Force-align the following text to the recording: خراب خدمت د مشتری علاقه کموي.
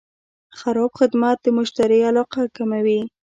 خراب 0.59 0.91
خدمت 0.99 1.37
د 1.41 1.47
مشتری 1.57 1.99
علاقه 2.09 2.41
کموي. 2.55 3.01